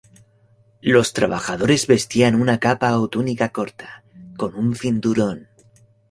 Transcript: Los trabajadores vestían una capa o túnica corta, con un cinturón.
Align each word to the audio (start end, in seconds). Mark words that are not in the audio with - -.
Los 0.81 1.13
trabajadores 1.13 1.85
vestían 1.85 2.33
una 2.33 2.57
capa 2.57 2.97
o 2.97 3.07
túnica 3.07 3.49
corta, 3.49 4.01
con 4.35 4.55
un 4.55 4.75
cinturón. 4.75 5.47